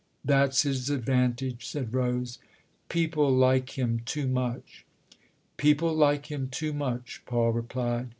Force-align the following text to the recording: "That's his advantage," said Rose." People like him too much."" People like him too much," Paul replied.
"That's 0.25 0.63
his 0.63 0.89
advantage," 0.89 1.63
said 1.67 1.93
Rose." 1.93 2.39
People 2.89 3.31
like 3.31 3.77
him 3.77 3.99
too 4.03 4.27
much."" 4.27 4.83
People 5.57 5.93
like 5.95 6.25
him 6.31 6.47
too 6.49 6.73
much," 6.73 7.21
Paul 7.27 7.51
replied. 7.51 8.09